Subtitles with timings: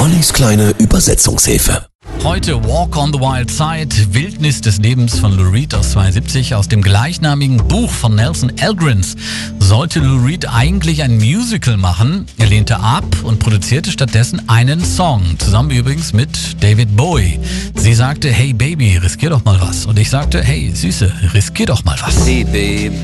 [0.00, 1.84] Ollis kleine Übersetzungshilfe.
[2.24, 6.68] Heute Walk on the Wild Side, Wildnis des Lebens von Lou Reed aus 72 aus
[6.68, 9.14] dem gleichnamigen Buch von Nelson Elgrins.
[9.58, 12.24] Sollte Lou Reed eigentlich ein Musical machen?
[12.38, 17.38] Er lehnte ab und produzierte stattdessen einen Song, zusammen übrigens mit David Bowie.
[17.74, 19.84] Sie sagte, hey Baby, riskier doch mal was.
[19.84, 22.26] Und ich sagte, hey Süße, riskier doch mal was.
[22.26, 22.94] Hey babe,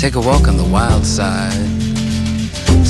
[0.00, 1.89] take a walk on the wild side.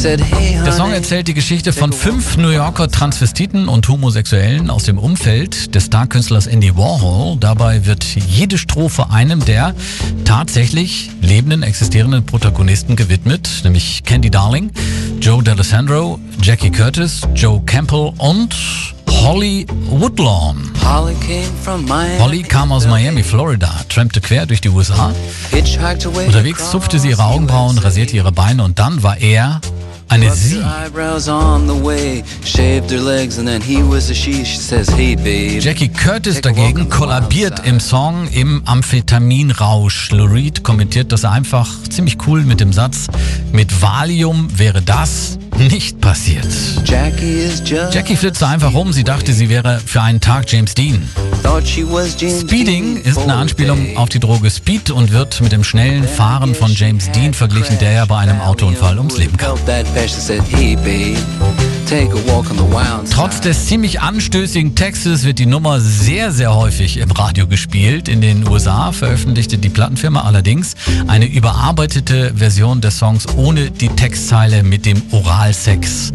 [0.02, 5.74] Der Song erzählt die Geschichte von fünf New Yorker Transvestiten und Homosexuellen aus dem Umfeld
[5.74, 7.36] des Starkünstlers Andy Warhol.
[7.38, 9.74] Dabei wird jede Strophe einem der
[10.24, 14.70] tatsächlich lebenden, existierenden Protagonisten gewidmet, nämlich Candy Darling,
[15.20, 18.56] Joe D'Alessandro, Jackie Curtis, Joe Campbell und
[19.06, 20.70] Holly Woodlawn.
[22.18, 25.12] Holly kam aus Miami, Florida, trampte quer durch die USA.
[26.26, 29.60] Unterwegs zupfte sie ihre Augenbrauen, rasierte ihre Beine und dann war er
[30.10, 30.60] eine Sie.
[35.60, 40.10] Jackie Curtis dagegen kollabiert im Song im Amphetaminrausch.
[40.10, 43.06] Lou Reed kommentiert das einfach ziemlich cool mit dem Satz,
[43.52, 46.46] mit Valium wäre das nicht passiert.
[47.92, 51.08] Jackie flitzte einfach um, sie dachte, sie wäre für einen Tag James Dean.
[52.40, 56.72] Speeding ist eine Anspielung auf die Droge Speed und wird mit dem schnellen Fahren von
[56.72, 59.58] James Dean verglichen, der ja bei einem Autounfall ums Leben kam.
[63.10, 68.08] Trotz des ziemlich anstößigen Textes wird die Nummer sehr, sehr häufig im Radio gespielt.
[68.08, 70.76] In den USA veröffentlichte die Plattenfirma allerdings
[71.08, 76.12] eine überarbeitete Version des Songs ohne die Textzeile mit dem Oralsex.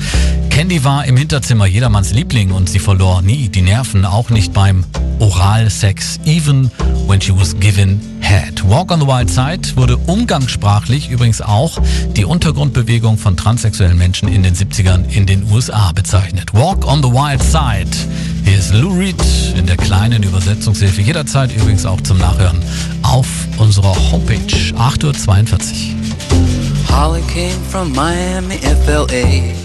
[0.56, 4.86] Candy war im Hinterzimmer jedermanns Liebling und sie verlor nie die Nerven, auch nicht beim
[5.20, 6.72] Oralsex, even
[7.08, 8.64] when she was given head.
[8.64, 11.78] Walk on the Wild Side wurde umgangssprachlich übrigens auch
[12.16, 16.54] die Untergrundbewegung von transsexuellen Menschen in den 70ern in den USA bezeichnet.
[16.54, 17.92] Walk on the Wild Side.
[18.46, 19.22] Hier ist Lou Reed
[19.58, 21.02] in der kleinen Übersetzungshilfe.
[21.02, 22.64] Jederzeit übrigens auch zum Nachhören
[23.02, 24.38] auf unserer Homepage
[24.78, 25.92] 8.42
[26.32, 26.96] Uhr.
[26.96, 29.65] Holly came from Miami, FLA.